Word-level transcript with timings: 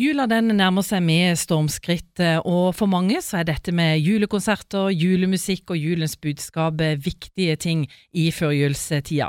Jula 0.00 0.24
den 0.30 0.48
nærmer 0.56 0.80
seg 0.86 1.02
med 1.04 1.36
stormskritt, 1.36 2.22
og 2.48 2.70
for 2.72 2.88
mange 2.88 3.18
så 3.20 3.42
er 3.42 3.50
dette 3.50 3.72
med 3.76 3.98
julekonserter, 4.00 4.88
julemusikk 4.94 5.74
og 5.74 5.76
julens 5.76 6.14
budskap 6.16 6.80
viktige 7.04 7.58
ting 7.60 7.82
i 8.16 8.30
førjulstida. 8.32 9.28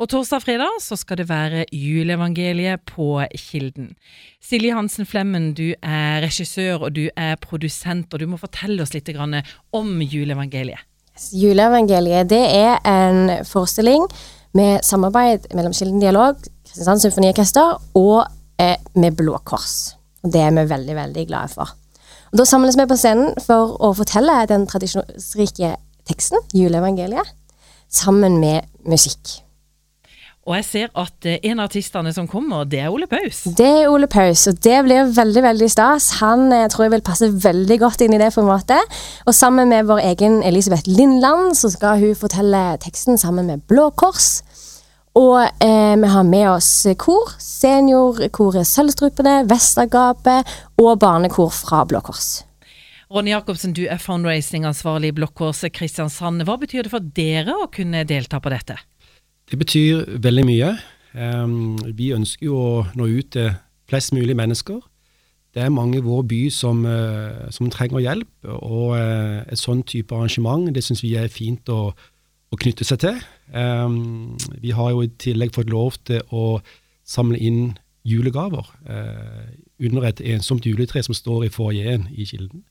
Og 0.00 0.08
torsdag 0.08 0.40
og 0.40 0.44
fredag 0.46 0.78
så 0.80 0.96
skal 0.96 1.20
det 1.20 1.26
være 1.28 1.66
juleevangeliet 1.68 2.86
på 2.88 3.18
Kilden. 3.36 3.90
Silje 4.40 4.72
Hansen 4.72 5.04
Flemmen, 5.04 5.50
du 5.52 5.74
er 5.82 6.24
regissør 6.24 6.86
og 6.86 6.94
du 6.96 7.10
er 7.12 7.36
produsent, 7.42 8.08
og 8.08 8.22
du 8.22 8.24
må 8.30 8.40
fortelle 8.40 8.80
oss 8.86 8.94
litt 8.96 9.12
om 9.12 10.00
juleevangeliet. 10.00 10.80
Juleevangeliet 11.36 12.32
det 12.32 12.40
er 12.56 12.80
en 12.88 13.44
forestilling 13.44 14.08
med 14.56 14.80
samarbeid 14.84 15.52
mellom 15.52 15.76
Kilden 15.76 16.00
Dialog, 16.00 16.40
Kristiansand 16.64 17.04
Symfoniorkester 17.04 17.76
og 18.00 18.24
eh, 18.60 18.76
med 18.96 19.16
Blå 19.16 19.36
Kors. 19.44 19.95
Og 20.26 20.34
det 20.34 20.42
er 20.42 20.52
vi 20.56 20.66
veldig, 20.68 20.98
veldig 20.98 21.26
glade 21.30 21.54
for. 21.54 21.72
Og 22.32 22.40
da 22.40 22.46
samles 22.48 22.76
vi 22.78 22.88
på 22.90 22.98
scenen 22.98 23.34
for 23.46 23.76
å 23.78 23.94
fortelle 23.96 24.42
den 24.50 24.66
tradisjonsrike 24.68 25.76
teksten, 26.06 26.42
juleevangeliet, 26.54 27.34
sammen 27.88 28.40
med 28.42 28.66
musikk. 28.86 29.38
Og 30.46 30.54
jeg 30.54 30.66
ser 30.68 30.90
at 30.94 31.26
eh, 31.26 31.40
en 31.50 31.58
av 31.58 31.66
artistene 31.66 32.12
som 32.14 32.28
kommer, 32.30 32.62
det 32.70 32.78
er 32.78 32.92
Ole 32.94 33.08
Paus. 33.10 33.40
Det 33.58 33.66
er 33.66 33.88
Ole 33.90 34.06
Paus, 34.06 34.44
og 34.46 34.60
det 34.62 34.76
blir 34.86 35.08
veldig 35.16 35.42
veldig 35.42 35.68
stas. 35.72 36.12
Han 36.20 36.52
jeg 36.54 36.68
eh, 36.68 36.70
tror 36.70 36.86
jeg 36.86 36.92
vil 36.94 37.02
passe 37.08 37.30
veldig 37.42 37.78
godt 37.82 38.04
inn 38.06 38.14
i 38.14 38.20
det 38.22 38.30
formatet. 38.34 38.98
Og 39.26 39.34
sammen 39.34 39.72
med 39.74 39.88
vår 39.90 40.04
egen 40.12 40.38
Elisabeth 40.46 40.86
Lindland 40.86 41.56
så 41.58 41.72
skal 41.74 41.98
hun 41.98 42.14
fortelle 42.14 42.62
teksten 42.82 43.18
sammen 43.18 43.50
med 43.50 43.66
Blå 43.66 43.88
Kors. 43.98 44.44
Og 45.16 45.38
eh, 45.64 45.94
vi 45.96 46.08
har 46.12 46.26
med 46.28 46.44
oss 46.50 46.70
kor. 47.00 47.30
Seniorkoret 47.40 48.68
Sølvstrupene, 48.68 49.46
Vestergapet 49.48 50.48
og 50.82 50.98
barnekor 51.00 51.48
fra 51.56 51.86
Blå 51.88 52.02
Kors. 52.04 52.42
Ronny 53.08 53.30
Jacobsen, 53.32 53.72
du 53.72 53.86
er 53.88 54.02
fundraising-ansvarlig 54.02 55.12
i 55.12 55.16
Blå 55.16 55.30
Kors 55.32 55.62
Kristiansand. 55.72 56.44
Hva 56.44 56.58
betyr 56.60 56.84
det 56.84 56.92
for 56.92 57.06
dere 57.16 57.54
å 57.56 57.70
kunne 57.72 58.04
delta 58.04 58.42
på 58.42 58.52
dette? 58.52 58.76
Det 59.48 59.56
betyr 59.56 60.18
veldig 60.20 60.44
mye. 60.44 60.74
Um, 61.16 61.78
vi 61.96 62.10
ønsker 62.12 62.50
jo 62.50 62.58
å 62.60 62.84
nå 62.98 63.08
ut 63.08 63.30
til 63.38 63.54
flest 63.88 64.12
mulig 64.12 64.36
mennesker. 64.36 64.82
Det 65.56 65.64
er 65.64 65.72
mange 65.72 66.02
i 66.02 66.04
vår 66.04 66.26
by 66.28 66.42
som, 66.52 66.82
uh, 66.84 67.46
som 67.54 67.70
trenger 67.72 68.04
hjelp, 68.04 68.28
og 68.58 68.98
uh, 68.98 69.40
et 69.48 69.62
sånn 69.62 69.80
type 69.88 70.12
arrangement 70.12 70.68
det 70.74 70.84
syns 70.84 71.00
vi 71.00 71.14
er 71.16 71.32
fint 71.32 71.72
å, 71.72 71.94
å 71.94 72.60
knytte 72.60 72.84
seg 72.84 73.00
til. 73.06 73.22
Um, 73.54 74.36
vi 74.58 74.72
har 74.74 74.90
jo 74.90 75.04
i 75.04 75.12
tillegg 75.22 75.54
fått 75.54 75.70
lov 75.70 75.98
til 76.08 76.22
å 76.34 76.58
samle 77.06 77.38
inn 77.38 77.76
julegaver 78.06 78.66
uh, 78.88 79.46
under 79.82 80.08
et 80.08 80.22
ensomt 80.34 80.66
juletre 80.66 81.02
som 81.06 81.14
står 81.14 81.46
i 81.46 81.52
foajeen 81.54 82.08
i 82.10 82.26
Kilden. 82.26 82.64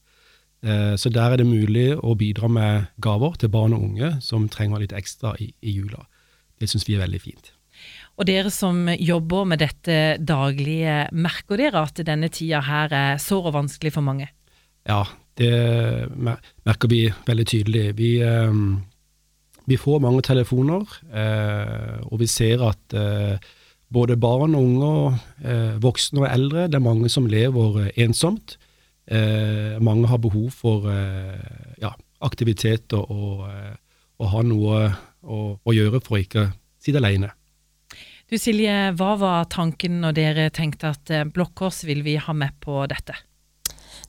Uh, 0.66 0.96
så 1.00 1.12
der 1.14 1.36
er 1.36 1.40
det 1.40 1.48
mulig 1.48 1.94
å 1.96 2.16
bidra 2.20 2.50
med 2.52 2.90
gaver 3.04 3.38
til 3.40 3.52
barn 3.54 3.76
og 3.76 3.86
unge 3.88 4.16
som 4.24 4.50
trenger 4.52 4.84
litt 4.84 4.96
ekstra 4.96 5.36
i, 5.40 5.52
i 5.64 5.78
jula. 5.78 6.04
Det 6.60 6.72
syns 6.72 6.88
vi 6.88 6.98
er 6.98 7.06
veldig 7.06 7.22
fint. 7.24 7.52
Og 8.16 8.28
dere 8.28 8.52
som 8.52 8.88
jobber 8.88 9.48
med 9.48 9.60
dette 9.60 10.16
daglige, 10.24 11.06
merker 11.12 11.60
dere 11.60 11.84
at 11.84 12.00
denne 12.08 12.32
tida 12.32 12.62
her 12.64 12.94
er 12.96 13.20
sår 13.20 13.52
og 13.52 13.58
vanskelig 13.58 13.92
for 13.96 14.08
mange? 14.08 14.30
Ja, 14.88 15.04
det 15.36 15.52
merker 16.16 16.92
vi 16.92 17.02
veldig 17.28 17.48
tydelig. 17.52 17.88
Vi 18.00 18.12
um 18.24 18.86
vi 19.66 19.78
får 19.82 20.02
mange 20.04 20.22
telefoner, 20.26 20.84
eh, 21.10 22.02
og 22.06 22.20
vi 22.22 22.28
ser 22.30 22.62
at 22.68 22.96
eh, 22.96 23.38
både 23.94 24.18
barn 24.18 24.56
og 24.58 24.64
unge, 24.66 25.20
eh, 25.46 25.76
voksne 25.82 26.24
og 26.24 26.30
eldre, 26.30 26.68
det 26.70 26.78
er 26.78 26.86
mange 26.86 27.10
som 27.10 27.28
lever 27.30 27.86
eh, 27.86 28.04
ensomt. 28.06 28.58
Eh, 29.06 29.78
mange 29.82 30.10
har 30.10 30.22
behov 30.22 30.52
for 30.54 30.90
eh, 30.90 31.74
ja, 31.82 31.94
aktivitet 32.26 32.94
og, 32.98 33.10
og, 33.10 33.46
og, 34.20 34.30
ha 34.32 34.46
noe 34.46 34.86
å, 35.22 35.42
å, 35.62 35.74
gjøre 35.74 36.02
for 36.02 36.18
å 36.18 36.24
ikke 36.24 36.48
sitte 36.82 37.02
alene. 37.02 37.32
Du 38.26 38.40
Silje, 38.42 38.90
hva 38.98 39.14
var 39.22 39.46
tanken 39.54 40.00
når 40.02 40.18
dere 40.18 40.50
tenkte 40.54 40.96
at 40.96 41.14
Blå 41.34 41.46
Kors 41.54 41.84
vil 41.86 42.02
vi 42.06 42.18
ha 42.18 42.34
med 42.34 42.58
på 42.62 42.82
dette? 42.90 43.14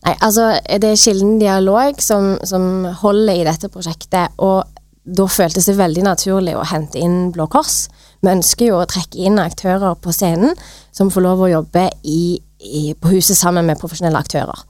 Nei, 0.07 0.15
altså 0.25 0.49
Det 0.65 0.89
er 0.89 1.01
Kilden 1.01 1.37
dialog 1.41 2.01
som, 2.05 2.35
som 2.45 2.87
holder 3.03 3.41
i 3.41 3.45
dette 3.49 3.69
prosjektet. 3.73 4.33
og 4.41 4.65
da 5.07 5.27
føltes 5.31 5.69
det 5.69 5.77
veldig 5.79 6.03
naturlig 6.07 6.57
å 6.59 6.67
hente 6.67 6.99
inn 6.99 7.31
Blå 7.35 7.47
Kors. 7.51 7.87
Vi 8.21 8.33
ønsker 8.33 8.73
jo 8.73 8.81
å 8.81 8.89
trekke 8.91 9.21
inn 9.29 9.39
aktører 9.39 9.95
på 10.03 10.15
scenen 10.15 10.57
som 10.95 11.13
får 11.15 11.25
lov 11.27 11.45
å 11.47 11.53
jobbe 11.53 11.87
i, 12.03 12.39
i, 12.59 12.83
på 12.99 13.13
huset 13.15 13.39
sammen 13.39 13.69
med 13.69 13.79
profesjonelle 13.79 14.19
aktører. 14.19 14.65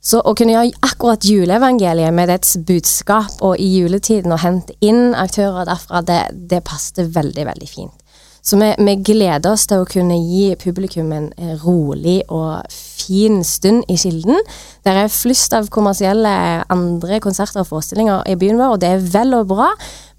Så 0.00 0.20
å 0.24 0.32
kunne 0.36 0.54
gjøre 0.54 0.84
akkurat 0.84 1.24
juleevangeliet 1.28 2.14
med 2.16 2.30
dets 2.32 2.54
budskap 2.66 3.40
og 3.44 3.60
i 3.60 3.68
juletiden 3.78 4.32
og 4.32 4.40
hente 4.40 4.76
inn 4.84 5.14
aktører 5.16 5.68
derfra, 5.68 6.00
det, 6.04 6.20
det 6.48 6.62
passet 6.64 7.12
veldig, 7.14 7.44
veldig 7.50 7.68
fint. 7.68 7.96
Så 8.42 8.56
vi, 8.56 8.70
vi, 8.80 8.94
gleder 9.04 9.52
oss 9.52 9.66
til 9.68 9.82
å 9.82 9.88
kunne 9.88 10.16
gi 10.16 10.54
publikum 10.60 11.12
en 11.12 11.28
rolig 11.60 12.22
og 12.32 12.64
fin 13.10 13.44
stund 13.44 13.84
i 13.90 13.96
Kilden. 13.98 14.38
Det 14.86 14.94
er 14.94 15.10
flust 15.10 15.54
av 15.56 15.70
kommersielle 15.72 16.32
andre 16.70 17.20
konserter 17.22 17.64
og 17.64 17.70
forestillinger 17.70 18.22
i 18.30 18.36
byen 18.38 18.60
vår, 18.60 18.76
og 18.76 18.82
det 18.82 18.92
er 18.94 19.06
vel 19.14 19.34
og 19.40 19.48
bra, 19.50 19.70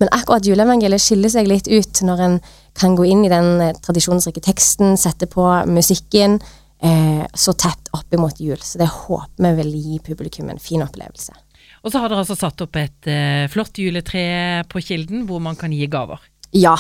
men 0.02 0.12
akkurat 0.12 0.48
juleevangeliet 0.48 1.04
skiller 1.04 1.32
seg 1.32 1.48
litt 1.48 1.70
ut 1.72 2.04
når 2.08 2.26
en 2.26 2.40
kan 2.78 2.96
gå 2.96 3.08
inn 3.12 3.26
i 3.28 3.32
den 3.32 3.62
eh, 3.64 3.78
tradisjonsrike 3.84 4.44
teksten, 4.44 4.96
sette 5.00 5.28
på 5.32 5.44
musikken 5.68 6.40
eh, 6.84 7.24
så 7.34 7.56
tett 7.60 7.92
opp 7.96 8.16
imot 8.16 8.40
jul. 8.40 8.60
Så 8.60 8.80
det 8.82 8.90
håper 8.92 9.48
vi 9.48 9.54
vil 9.62 9.76
gi 9.76 10.00
publikum 10.12 10.52
en 10.52 10.62
fin 10.62 10.84
opplevelse. 10.84 11.36
Og 11.82 11.92
så 11.92 12.00
har 12.00 12.12
dere 12.12 12.24
altså 12.24 12.38
satt 12.38 12.64
opp 12.64 12.78
et 12.80 13.12
eh, 13.12 13.48
flott 13.52 13.80
juletre 13.82 14.64
på 14.72 14.84
Kilden 14.86 15.26
hvor 15.30 15.44
man 15.44 15.60
kan 15.60 15.74
gi 15.74 15.88
gaver. 15.92 16.22
Ja, 16.56 16.76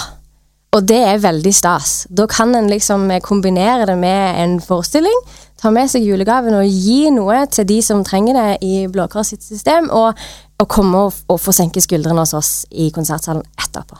og 0.71 0.85
det 0.87 0.99
er 1.03 1.19
veldig 1.19 1.51
stas. 1.51 2.05
Da 2.07 2.27
kan 2.31 2.55
en 2.55 2.69
liksom 2.71 3.09
kombinere 3.25 3.89
det 3.89 3.97
med 3.99 4.39
en 4.39 4.59
forestilling, 4.63 5.17
ta 5.61 5.71
med 5.73 5.89
seg 5.91 6.05
julegaven 6.05 6.55
og 6.57 6.65
gi 6.65 7.11
noe 7.13 7.43
til 7.53 7.67
de 7.69 7.81
som 7.85 8.05
trenger 8.05 8.37
det 8.37 8.47
i 8.65 8.85
Blå 8.91 9.05
Kors 9.11 9.33
sitt 9.33 9.45
system, 9.45 9.89
og, 9.93 10.17
og 10.57 10.69
komme 10.71 11.07
og, 11.07 11.19
og 11.29 11.41
få 11.41 11.53
senke 11.55 11.83
skuldrene 11.83 12.23
hos 12.23 12.33
oss 12.37 12.53
i 12.71 12.89
konsertsalen 12.93 13.45
etterpå. 13.61 13.99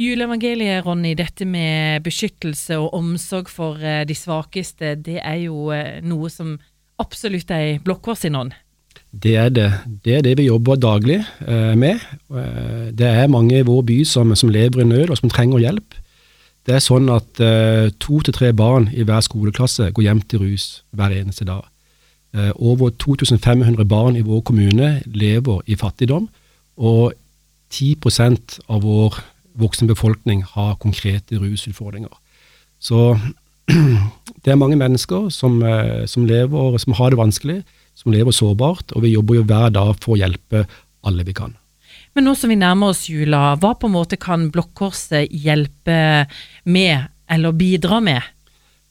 Juleevangeliet, 0.00 0.80
Ronny, 0.86 1.12
dette 1.12 1.44
med 1.44 2.00
beskyttelse 2.06 2.78
og 2.80 2.94
omsorg 2.96 3.50
for 3.52 3.76
eh, 3.84 4.06
de 4.08 4.16
svakeste, 4.16 4.94
det 4.96 5.18
er 5.20 5.42
jo 5.42 5.68
eh, 5.76 5.98
noe 6.00 6.30
som 6.32 6.54
absolutt 7.00 7.52
er 7.52 7.74
i 7.74 7.78
Blå 7.84 7.98
Kors 8.00 8.24
sin 8.24 8.38
ånd? 8.38 8.54
Det 9.10 9.34
er 9.36 9.50
det. 9.52 9.68
Det 10.04 10.14
er 10.16 10.24
det 10.24 10.36
vi 10.38 10.46
jobber 10.46 10.80
daglig 10.80 11.18
eh, 11.20 11.74
med. 11.76 12.00
Det 12.96 13.08
er 13.10 13.32
mange 13.32 13.58
i 13.58 13.66
vår 13.66 13.82
by 13.90 13.98
som, 14.08 14.32
som, 14.38 14.52
lever 14.54 14.84
i 14.84 14.88
nød 14.88 15.12
og 15.12 15.20
som 15.20 15.32
trenger 15.32 15.60
hjelp. 15.60 15.99
Det 16.66 16.76
er 16.76 16.84
sånn 16.84 17.08
at 17.12 17.40
eh, 17.42 17.88
to 18.02 18.20
til 18.24 18.36
tre 18.36 18.52
barn 18.56 18.90
i 18.92 19.04
hver 19.06 19.22
skoleklasse 19.24 19.90
går 19.96 20.06
hjem 20.06 20.22
til 20.28 20.44
rus 20.44 20.66
hver 20.96 21.14
eneste 21.16 21.46
dag. 21.48 21.64
Eh, 22.36 22.52
over 22.56 22.92
2500 22.94 23.86
barn 23.88 24.18
i 24.18 24.24
vår 24.26 24.44
kommune 24.46 24.90
lever 25.06 25.64
i 25.66 25.78
fattigdom, 25.80 26.28
og 26.76 27.16
10% 27.72 28.60
av 28.68 28.84
vår 28.84 29.18
voksne 29.60 29.88
befolkning 29.90 30.44
har 30.54 30.78
konkrete 30.82 31.40
rusutfordringer. 31.40 32.12
Så 32.80 33.16
det 34.44 34.52
er 34.52 34.60
mange 34.60 34.78
mennesker 34.78 35.28
som, 35.34 35.62
eh, 35.62 36.06
som 36.06 36.26
lever, 36.28 36.78
som 36.78 36.96
har 36.98 37.10
det 37.10 37.20
vanskelig 37.20 37.60
som 38.00 38.12
lever 38.14 38.32
sårbart, 38.32 38.94
og 38.96 39.04
vi 39.04 39.14
jobber 39.14 39.40
jo 39.40 39.46
hver 39.48 39.72
dag 39.74 39.96
for 40.00 40.14
å 40.14 40.20
hjelpe 40.20 40.64
alle 41.04 41.26
vi 41.26 41.34
kan. 41.36 41.56
Men 42.20 42.26
nå 42.28 42.34
som 42.36 42.50
vi 42.52 42.56
nærmer 42.60 42.90
oss 42.92 43.06
jula, 43.08 43.54
hva 43.56 43.70
på 43.80 43.88
en 43.88 43.94
måte 43.94 44.18
kan 44.20 44.42
Blokkorset 44.52 45.30
hjelpe 45.32 46.26
med, 46.68 47.06
eller 47.32 47.54
bidra 47.56 47.96
med? 48.04 48.20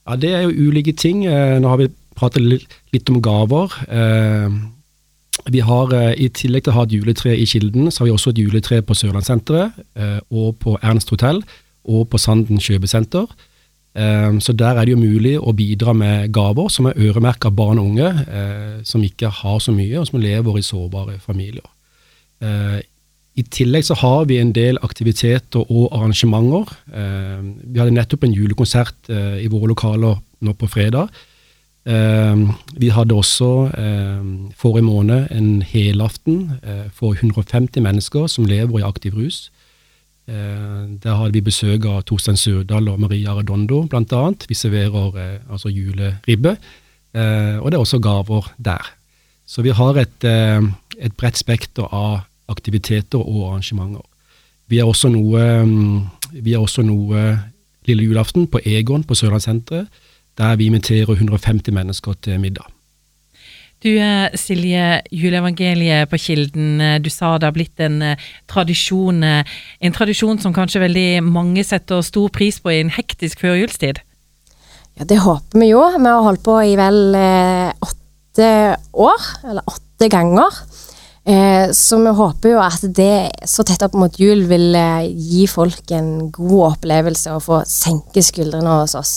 Ja, 0.02 0.16
Det 0.18 0.32
er 0.34 0.42
jo 0.48 0.66
ulike 0.66 0.90
ting. 0.98 1.22
Eh, 1.30 1.60
nå 1.62 1.70
har 1.70 1.78
vi 1.78 1.86
pratet 2.18 2.42
litt 2.42 3.12
om 3.14 3.20
gaver. 3.22 3.70
Eh, 3.86 4.50
vi 5.46 5.62
har 5.62 5.94
eh, 5.94 6.18
I 6.18 6.26
tillegg 6.34 6.66
til 6.66 6.74
å 6.74 6.76
ha 6.80 6.88
et 6.88 6.96
juletre 6.98 7.36
i 7.38 7.46
Kilden, 7.46 7.86
så 7.86 8.02
har 8.02 8.10
vi 8.10 8.16
også 8.16 8.34
et 8.34 8.42
juletre 8.42 8.82
på 8.82 8.98
Sørlandssenteret 8.98 9.78
og 10.34 10.58
på 10.58 10.74
Ernst 10.82 11.14
hotell 11.14 11.44
og 11.86 12.08
på 12.10 12.18
Sanden 12.18 12.58
kjøpesenter. 12.58 13.30
Så 14.42 14.52
der 14.58 14.74
er 14.74 14.86
det 14.86 14.96
jo 14.96 15.06
mulig 15.06 15.38
å 15.38 15.54
bidra 15.54 15.94
med 15.94 16.32
gaver 16.34 16.68
som 16.70 16.86
er 16.86 16.98
øremerka 16.98 17.50
barn 17.50 17.78
og 17.78 17.94
unge 17.94 18.82
som 18.86 19.02
ikke 19.02 19.30
har 19.42 19.58
så 19.62 19.74
mye, 19.74 19.98
og 19.98 20.06
som 20.10 20.22
lever 20.22 20.58
i 20.58 20.62
sårbare 20.66 21.18
familier. 21.22 21.66
Eh, 23.40 23.42
I 23.42 23.48
tillegg 23.48 23.84
så 23.84 23.94
har 23.94 24.26
vi 24.28 24.38
en 24.38 24.52
del 24.52 24.78
aktiviteter 24.82 25.64
og 25.70 25.88
arrangementer. 25.92 26.76
Ehm, 26.92 27.60
vi 27.64 27.80
hadde 27.80 27.94
nettopp 27.96 28.24
en 28.24 28.34
julekonsert 28.34 29.08
eh, 29.08 29.44
i 29.44 29.48
våre 29.48 29.68
lokaler 29.68 30.20
nå 30.40 30.52
på 30.54 30.68
fredag. 30.68 31.08
Ehm, 31.86 32.52
vi 32.76 32.88
hadde 32.88 33.14
også 33.14 33.70
forrige 34.56 34.84
måned 34.84 35.28
en 35.30 35.62
helaften 35.62 36.60
for 36.92 37.14
150 37.14 37.80
mennesker 37.80 38.26
som 38.28 38.44
lever 38.44 38.80
i 38.80 38.86
aktiv 38.86 39.14
rus. 39.14 39.50
Eh, 40.30 40.86
der 41.02 41.16
hadde 41.16 41.32
vi 41.32 41.42
besøk 41.42 41.86
av 41.90 42.04
Torstein 42.06 42.38
Sørdal 42.38 42.88
og 42.92 43.00
Maria 43.02 43.34
Redondo, 43.34 43.82
annet. 43.90 44.46
Vi 44.48 44.54
serverer 44.54 45.16
eh, 45.18 45.38
altså 45.50 45.68
juleribbe. 45.68 46.56
eh, 47.14 47.58
og 47.58 47.70
det 47.70 47.74
er 47.74 47.80
også 47.80 47.98
gaver 47.98 48.52
der. 48.58 48.84
Så 49.46 49.62
vi 49.62 49.70
har 49.70 49.96
et, 49.96 50.24
eh, 50.24 50.62
et 51.00 51.16
bredt 51.16 51.38
spekter 51.38 51.88
av 51.92 52.20
aktiviteter 52.50 53.20
og 53.20 53.52
arrangementer. 53.52 54.04
Vi 54.70 54.78
har 54.78 54.90
også 54.90 55.10
noe, 55.10 55.46
mm, 55.66 56.34
vi 56.42 56.52
har 56.52 56.62
også 56.62 56.84
noe 56.86 57.24
lille 57.88 58.06
julaften 58.06 58.46
på 58.50 58.60
Egon 58.64 59.04
på 59.04 59.16
Sørlandssenteret, 59.18 59.88
der 60.38 60.56
vi 60.56 60.68
inviterer 60.70 61.16
150 61.16 61.74
mennesker 61.74 62.14
til 62.22 62.40
middag. 62.40 62.68
Du 63.80 63.88
eh, 63.96 64.28
Silje, 64.36 65.00
juleevangeliet 65.08 66.10
på 66.10 66.18
Kilden, 66.20 66.80
eh, 66.84 66.98
du 67.00 67.08
sa 67.08 67.38
det 67.40 67.48
har 67.48 67.56
blitt 67.56 67.80
en 67.80 68.02
eh, 68.04 68.26
tradisjon. 68.50 69.24
En 69.24 69.96
tradisjon 69.96 70.40
som 70.42 70.52
kanskje 70.52 70.82
veldig 70.82 71.22
mange 71.24 71.64
setter 71.64 72.04
stor 72.04 72.28
pris 72.28 72.60
på 72.60 72.74
i 72.74 72.82
en 72.82 72.92
hektisk 72.92 73.40
førjulstid? 73.40 74.02
Ja, 75.00 75.06
det 75.08 75.22
håper 75.24 75.62
vi 75.62 75.70
jo. 75.70 75.80
Vi 75.96 76.12
har 76.12 76.26
holdt 76.26 76.44
på 76.44 76.58
i 76.60 76.76
vel 76.76 77.16
åtte 77.16 78.50
år, 78.92 79.28
eller 79.48 79.64
åtte 79.64 80.10
ganger. 80.12 80.60
Så 81.76 81.98
vi 82.02 82.12
håper 82.16 82.54
jo 82.54 82.58
at 82.62 82.82
det 82.96 83.46
så 83.46 83.62
tett 83.66 83.82
opp 83.86 83.94
mot 83.98 84.16
jul 84.18 84.46
vil 84.50 84.74
gi 85.14 85.44
folk 85.50 85.92
en 85.94 86.30
god 86.34 86.72
opplevelse 86.72 87.34
og 87.36 87.44
få 87.44 87.60
senke 87.68 88.24
skuldrene 88.24 88.80
hos 88.80 88.96
oss. 88.98 89.12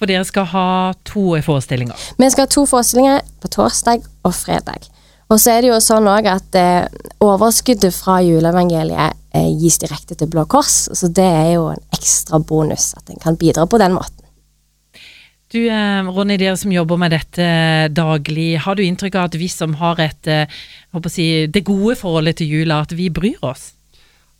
For 0.00 0.08
dere 0.08 0.24
skal 0.24 0.46
ha 0.48 0.68
to 1.04 1.34
forestillinger? 1.44 2.08
Vi 2.16 2.30
skal 2.32 2.46
ha 2.46 2.50
to 2.54 2.64
forestillinger 2.68 3.20
på 3.42 3.50
torsdag 3.52 4.06
og 4.24 4.32
fredag. 4.32 4.88
Og 5.30 5.38
så 5.38 5.52
er 5.52 5.62
det 5.62 5.70
jo 5.70 5.80
sånn 5.84 6.08
òg 6.10 6.26
at 6.26 6.56
eh, 6.58 6.86
overskuddet 7.22 7.94
fra 7.94 8.16
juleevangeliet 8.24 9.18
eh, 9.36 9.50
gis 9.60 9.76
direkte 9.82 10.16
til 10.18 10.30
Blå 10.32 10.46
Kors, 10.50 10.88
så 10.96 11.10
det 11.14 11.26
er 11.26 11.52
jo 11.52 11.68
en 11.70 11.84
ekstra 11.94 12.40
bonus 12.42 12.94
at 12.98 13.12
en 13.12 13.20
kan 13.22 13.38
bidra 13.38 13.68
på 13.70 13.78
den 13.82 13.94
måten. 13.94 14.16
Du 15.50 15.58
eh, 15.66 16.06
Ronny, 16.06 16.36
dere 16.38 16.54
som 16.58 16.70
jobber 16.70 16.98
med 17.00 17.10
dette 17.10 17.42
eh, 17.42 17.88
daglig, 17.90 18.54
har 18.62 18.78
du 18.78 18.84
inntrykk 18.84 19.18
av 19.18 19.30
at 19.30 19.38
vi 19.40 19.48
som 19.50 19.74
har 19.80 19.98
et, 20.02 20.30
eh, 20.30 21.08
si, 21.10 21.26
det 21.50 21.64
gode 21.66 21.96
forholdet 21.98 22.38
til 22.38 22.52
jula, 22.54 22.84
at 22.86 22.94
vi 22.94 23.08
bryr 23.10 23.42
oss? 23.42 23.72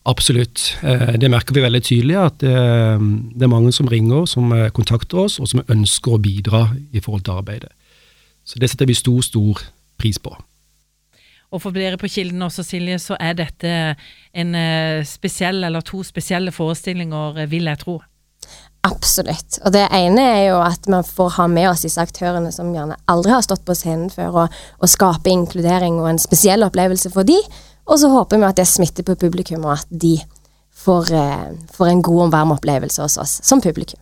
Absolutt. 0.06 0.78
Det 0.80 1.28
merker 1.28 1.52
vi 1.52 1.60
veldig 1.60 1.80
tydelig, 1.84 2.14
at 2.16 2.38
det 2.40 3.44
er 3.44 3.50
mange 3.52 3.68
som 3.76 3.86
ringer, 3.86 4.24
som 4.24 4.48
kontakter 4.72 5.26
oss, 5.26 5.36
og 5.38 5.50
som 5.50 5.60
ønsker 5.60 6.14
å 6.16 6.20
bidra 6.24 6.62
i 6.96 7.02
forhold 7.04 7.26
til 7.26 7.36
arbeidet. 7.36 7.68
Så 8.48 8.56
det 8.58 8.70
setter 8.72 8.88
vi 8.88 8.96
stor, 8.96 9.20
stor 9.20 9.60
pris 10.00 10.16
på. 10.16 10.32
Og 11.52 11.60
for 11.60 11.76
dere 11.76 12.00
på 12.00 12.08
Kilden 12.08 12.40
også, 12.48 12.64
Silje, 12.64 12.96
så 12.98 13.20
er 13.20 13.36
dette 13.42 13.74
en 14.32 14.56
spesiell, 15.04 15.60
eller 15.68 15.84
to 15.84 16.00
spesielle 16.08 16.56
forestillinger, 16.56 17.44
vil 17.52 17.68
jeg 17.68 17.82
tro? 17.84 17.98
Absolutt. 18.86 19.58
Og 19.64 19.74
det 19.74 19.82
ene 19.92 20.22
er 20.24 20.42
jo 20.48 20.60
at 20.64 20.88
man 20.88 21.04
får 21.04 21.34
ha 21.36 21.46
med 21.52 21.68
oss 21.68 21.84
disse 21.84 22.00
aktørene 22.00 22.52
som 22.54 22.72
gjerne 22.72 22.96
aldri 23.12 23.34
har 23.34 23.44
stått 23.44 23.66
på 23.68 23.76
scenen 23.76 24.08
før, 24.12 24.44
og, 24.44 24.60
og 24.80 24.88
skape 24.88 25.32
inkludering 25.32 25.98
og 26.00 26.08
en 26.14 26.22
spesiell 26.22 26.64
opplevelse 26.64 27.12
for 27.12 27.28
de. 27.28 27.36
Og 27.90 28.00
så 28.00 28.08
håper 28.12 28.40
vi 28.40 28.48
at 28.48 28.60
det 28.60 28.68
smitter 28.70 29.04
på 29.04 29.18
publikum, 29.20 29.66
og 29.66 29.80
at 29.80 29.90
de 29.90 30.14
får, 30.84 31.12
eh, 31.12 31.50
får 31.76 31.90
en 31.90 32.04
god 32.06 32.22
og 32.26 32.32
varm 32.32 32.54
opplevelse 32.56 33.02
hos 33.04 33.18
oss 33.20 33.40
som 33.44 33.60
publikum. 33.60 34.00